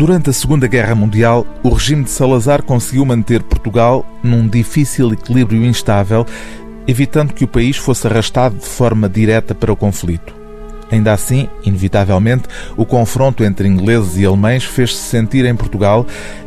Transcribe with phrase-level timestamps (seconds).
[0.00, 5.62] Durante a Segunda Guerra Mundial, o regime de Salazar conseguiu manter Portugal num difícil equilíbrio
[5.62, 6.24] instável,
[6.88, 10.34] evitando que o país fosse arrastado de forma direta para o conflito.
[10.90, 12.44] Ainda assim, inevitavelmente,
[12.78, 16.06] o confronto entre ingleses e alemães fez-se sentir em Portugal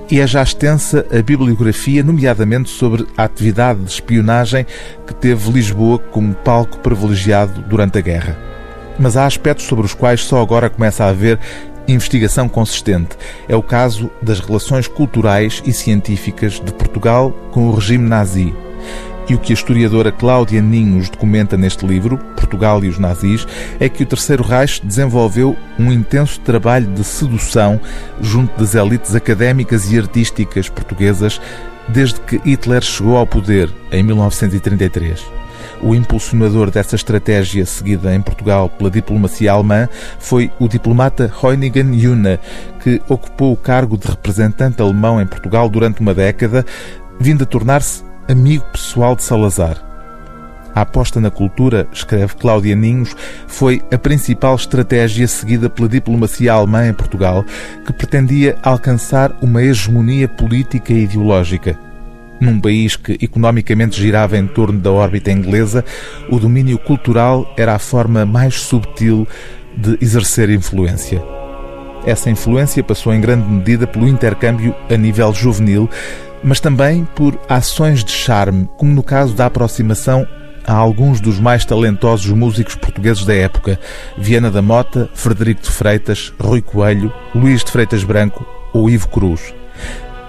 [0.10, 4.66] e é já extensa a bibliografia, nomeadamente sobre a atividade de espionagem
[5.06, 8.36] que teve Lisboa como palco privilegiado durante a guerra.
[8.98, 11.40] Mas há aspectos sobre os quais só agora começa a haver
[11.88, 13.18] investigação consistente.
[13.48, 18.54] É o caso das relações culturais e científicas de Portugal com o regime nazi.
[19.30, 23.48] E o que a historiadora Cláudia Ninhos documenta neste livro, Portugal e os Nazis,
[23.80, 27.80] é que o Terceiro Reich desenvolveu um intenso trabalho de sedução
[28.22, 31.40] junto das elites académicas e artísticas portuguesas
[31.88, 35.43] desde que Hitler chegou ao poder em 1933.
[35.86, 42.40] O impulsionador dessa estratégia seguida em Portugal pela diplomacia alemã foi o diplomata Heunigen Juna,
[42.82, 46.66] que ocupou o cargo de representante alemão em Portugal durante uma década,
[47.20, 49.78] vindo a tornar-se amigo pessoal de Salazar.
[50.74, 53.14] A aposta na cultura, escreve Cláudia Ninhos,
[53.46, 57.46] foi a principal estratégia seguida pela diplomacia alemã em Portugal,
[57.86, 61.78] que pretendia alcançar uma hegemonia política e ideológica.
[62.44, 65.86] Num país que economicamente girava em torno da órbita inglesa,
[66.30, 69.26] o domínio cultural era a forma mais subtil
[69.78, 71.24] de exercer influência.
[72.06, 75.90] Essa influência passou em grande medida pelo intercâmbio a nível juvenil,
[76.44, 80.28] mas também por ações de charme, como no caso da aproximação
[80.68, 83.80] a alguns dos mais talentosos músicos portugueses da época:
[84.18, 89.54] Viana da Mota, Frederico de Freitas, Rui Coelho, Luís de Freitas Branco ou Ivo Cruz.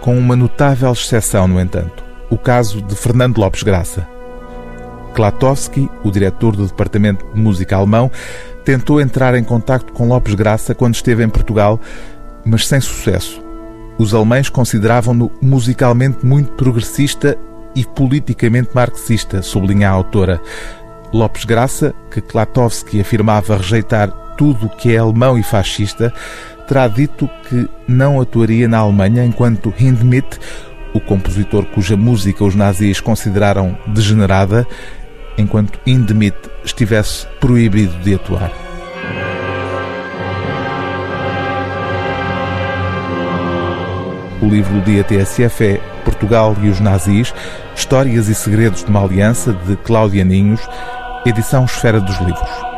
[0.01, 2.04] Com uma notável exceção, no entanto
[2.35, 4.09] o caso de Fernando Lopes Graça.
[5.15, 8.11] Klatowski, o diretor do Departamento de Música alemão,
[8.65, 11.81] tentou entrar em contato com Lopes Graça quando esteve em Portugal,
[12.45, 13.41] mas sem sucesso.
[13.97, 17.39] Os alemães consideravam-no musicalmente muito progressista
[17.73, 20.43] e politicamente marxista, sublinha a autora.
[21.13, 26.13] Lopes Graça, que Klatowski afirmava rejeitar tudo o que é alemão e fascista,
[26.67, 30.41] terá dito que não atuaria na Alemanha enquanto Hindemith,
[30.95, 34.67] o compositor cuja música os nazis consideraram degenerada,
[35.37, 38.51] enquanto Indemit estivesse proibido de atuar.
[44.41, 47.35] O livro do dia TSF é Portugal e os Nazis,
[47.75, 50.61] Histórias e Segredos de uma Aliança, de Cláudia Ninhos,
[51.25, 52.74] edição Esfera dos Livros.